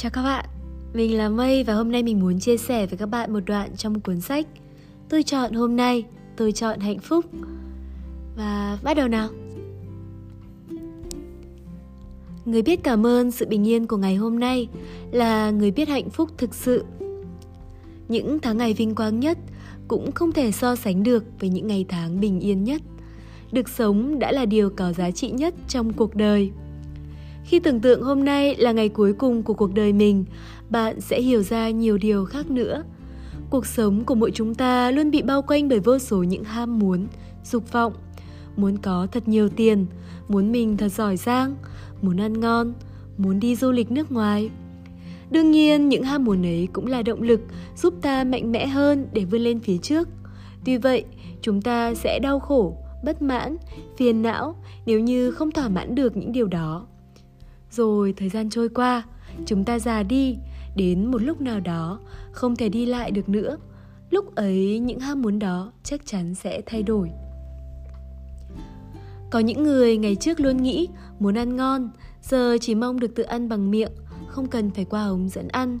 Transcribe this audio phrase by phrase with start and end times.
[0.00, 0.44] Chào các bạn,
[0.94, 3.76] mình là Mây và hôm nay mình muốn chia sẻ với các bạn một đoạn
[3.76, 4.46] trong cuốn sách
[5.08, 6.04] Tôi chọn hôm nay,
[6.36, 7.24] tôi chọn hạnh phúc.
[8.36, 9.28] Và bắt đầu nào.
[12.44, 14.68] Người biết cảm ơn sự bình yên của ngày hôm nay
[15.10, 16.84] là người biết hạnh phúc thực sự.
[18.08, 19.38] Những tháng ngày vinh quang nhất
[19.88, 22.82] cũng không thể so sánh được với những ngày tháng bình yên nhất.
[23.52, 26.50] Được sống đã là điều có giá trị nhất trong cuộc đời
[27.48, 30.24] khi tưởng tượng hôm nay là ngày cuối cùng của cuộc đời mình,
[30.70, 32.84] bạn sẽ hiểu ra nhiều điều khác nữa.
[33.50, 36.78] Cuộc sống của mỗi chúng ta luôn bị bao quanh bởi vô số những ham
[36.78, 37.06] muốn,
[37.44, 37.92] dục vọng.
[38.56, 39.86] Muốn có thật nhiều tiền,
[40.28, 41.56] muốn mình thật giỏi giang,
[42.02, 42.74] muốn ăn ngon,
[43.18, 44.50] muốn đi du lịch nước ngoài.
[45.30, 47.40] Đương nhiên, những ham muốn ấy cũng là động lực
[47.76, 50.08] giúp ta mạnh mẽ hơn để vươn lên phía trước.
[50.64, 51.04] Tuy vậy,
[51.42, 53.56] chúng ta sẽ đau khổ, bất mãn,
[53.96, 56.86] phiền não nếu như không thỏa mãn được những điều đó.
[57.70, 59.02] Rồi thời gian trôi qua,
[59.46, 60.36] chúng ta già đi,
[60.76, 62.00] đến một lúc nào đó
[62.32, 63.56] không thể đi lại được nữa.
[64.10, 67.10] Lúc ấy những ham muốn đó chắc chắn sẽ thay đổi.
[69.30, 70.88] Có những người ngày trước luôn nghĩ
[71.18, 71.90] muốn ăn ngon,
[72.22, 73.92] giờ chỉ mong được tự ăn bằng miệng,
[74.28, 75.78] không cần phải qua ống dẫn ăn.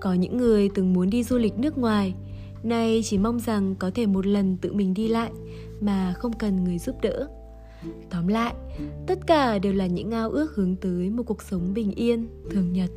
[0.00, 2.14] Có những người từng muốn đi du lịch nước ngoài,
[2.62, 5.30] nay chỉ mong rằng có thể một lần tự mình đi lại
[5.80, 7.28] mà không cần người giúp đỡ.
[8.10, 8.54] Tóm lại,
[9.06, 12.72] tất cả đều là những ao ước hướng tới một cuộc sống bình yên, thường
[12.72, 12.90] nhật.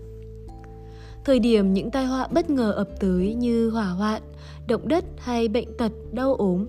[1.26, 4.22] Thời điểm những tai họa bất ngờ ập tới như hỏa hoạn,
[4.68, 6.66] động đất hay bệnh tật, đau ốm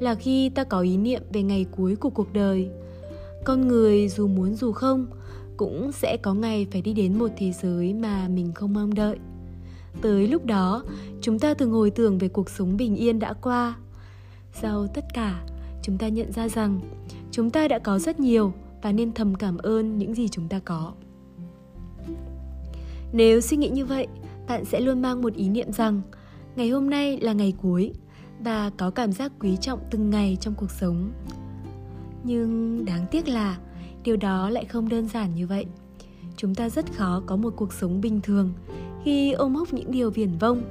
[0.00, 2.70] là khi ta có ý niệm về ngày cuối của cuộc đời.
[3.44, 5.06] Con người dù muốn dù không
[5.56, 9.18] cũng sẽ có ngày phải đi đến một thế giới mà mình không mong đợi.
[10.02, 10.84] Tới lúc đó,
[11.20, 13.76] chúng ta thường hồi tưởng về cuộc sống bình yên đã qua.
[14.52, 15.44] Sau tất cả,
[15.82, 16.80] chúng ta nhận ra rằng
[17.30, 20.58] chúng ta đã có rất nhiều và nên thầm cảm ơn những gì chúng ta
[20.58, 20.92] có.
[23.12, 24.06] Nếu suy nghĩ như vậy
[24.48, 26.02] bạn sẽ luôn mang một ý niệm rằng
[26.56, 27.92] ngày hôm nay là ngày cuối
[28.44, 31.10] và có cảm giác quý trọng từng ngày trong cuộc sống.
[32.24, 33.58] Nhưng đáng tiếc là
[34.04, 35.66] điều đó lại không đơn giản như vậy.
[36.36, 38.52] Chúng ta rất khó có một cuộc sống bình thường
[39.04, 40.62] khi ôm hốc những điều viển vông.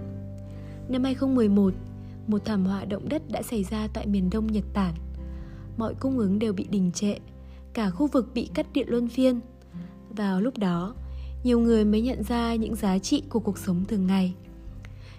[0.90, 1.74] Năm 2011,
[2.28, 4.94] một thảm họa động đất đã xảy ra tại miền đông Nhật Bản
[5.80, 7.16] mọi cung ứng đều bị đình trệ,
[7.74, 9.40] cả khu vực bị cắt điện luân phiên.
[10.10, 10.96] Vào lúc đó,
[11.44, 14.34] nhiều người mới nhận ra những giá trị của cuộc sống thường ngày.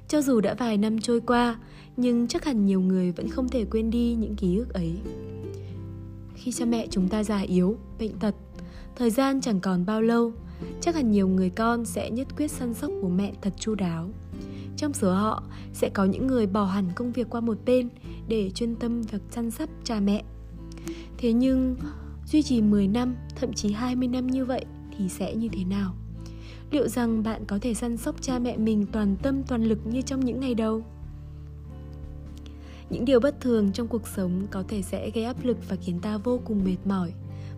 [0.09, 1.59] Cho dù đã vài năm trôi qua,
[1.97, 4.93] nhưng chắc hẳn nhiều người vẫn không thể quên đi những ký ức ấy.
[6.35, 8.35] Khi cha mẹ chúng ta già yếu, bệnh tật,
[8.97, 10.33] thời gian chẳng còn bao lâu,
[10.81, 14.09] chắc hẳn nhiều người con sẽ nhất quyết săn sóc bố mẹ thật chu đáo.
[14.77, 15.43] Trong số họ
[15.73, 17.89] sẽ có những người bỏ hẳn công việc qua một bên
[18.29, 20.25] để chuyên tâm việc chăm sóc cha mẹ
[21.19, 21.77] Thế nhưng
[22.27, 24.65] duy trì 10 năm, thậm chí 20 năm như vậy
[24.99, 25.95] thì sẽ như thế nào?
[26.71, 30.03] Liệu rằng bạn có thể săn sóc cha mẹ mình toàn tâm toàn lực như
[30.03, 30.83] trong những ngày đầu?
[32.91, 36.01] Những điều bất thường trong cuộc sống có thể sẽ gây áp lực và khiến
[36.01, 37.13] ta vô cùng mệt mỏi.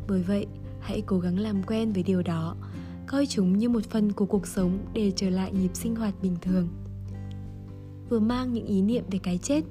[0.08, 0.46] Bởi vậy,
[0.80, 2.56] hãy cố gắng làm quen với điều đó,
[3.06, 6.36] coi chúng như một phần của cuộc sống để trở lại nhịp sinh hoạt bình
[6.40, 6.68] thường.
[8.08, 9.64] Vừa mang những ý niệm về cái chết,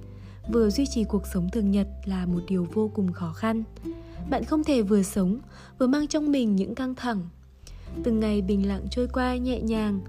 [0.50, 3.64] vừa duy trì cuộc sống thường nhật là một điều vô cùng khó khăn.
[4.30, 5.40] Bạn không thể vừa sống,
[5.80, 7.30] vừa mang trong mình những căng thẳng.
[8.04, 10.02] Từng ngày bình lặng trôi qua nhẹ nhàng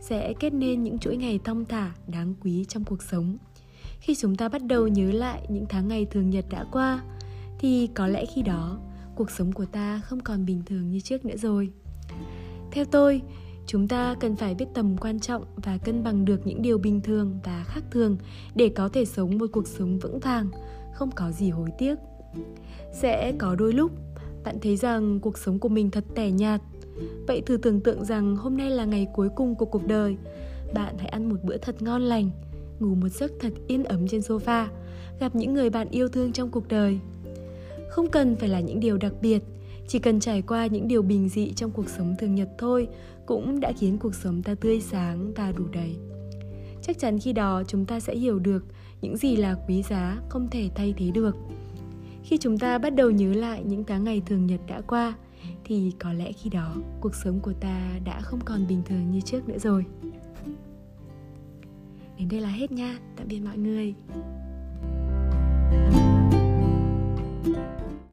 [0.00, 3.36] sẽ kết nên những chuỗi ngày thong thả, đáng quý trong cuộc sống.
[4.00, 7.02] Khi chúng ta bắt đầu nhớ lại những tháng ngày thường nhật đã qua,
[7.58, 8.78] thì có lẽ khi đó,
[9.14, 11.70] cuộc sống của ta không còn bình thường như trước nữa rồi.
[12.70, 13.22] Theo tôi
[13.72, 17.00] chúng ta cần phải biết tầm quan trọng và cân bằng được những điều bình
[17.00, 18.16] thường và khác thường
[18.54, 20.48] để có thể sống một cuộc sống vững vàng,
[20.94, 21.94] không có gì hối tiếc.
[22.92, 23.90] Sẽ có đôi lúc,
[24.44, 26.60] bạn thấy rằng cuộc sống của mình thật tẻ nhạt.
[27.26, 30.16] Vậy thử tưởng tượng rằng hôm nay là ngày cuối cùng của cuộc đời.
[30.74, 32.30] Bạn hãy ăn một bữa thật ngon lành,
[32.80, 34.66] ngủ một giấc thật yên ấm trên sofa,
[35.20, 36.98] gặp những người bạn yêu thương trong cuộc đời.
[37.90, 39.42] Không cần phải là những điều đặc biệt
[39.92, 42.88] chỉ cần trải qua những điều bình dị trong cuộc sống thường nhật thôi,
[43.26, 45.96] cũng đã khiến cuộc sống ta tươi sáng và đủ đầy.
[46.82, 48.64] Chắc chắn khi đó chúng ta sẽ hiểu được
[49.00, 51.36] những gì là quý giá không thể thay thế được.
[52.22, 55.14] Khi chúng ta bắt đầu nhớ lại những tháng ngày thường nhật đã qua,
[55.64, 59.20] thì có lẽ khi đó cuộc sống của ta đã không còn bình thường như
[59.20, 59.84] trước nữa rồi.
[62.18, 62.98] Đến đây là hết nha.
[63.16, 63.94] Tạm biệt mọi người.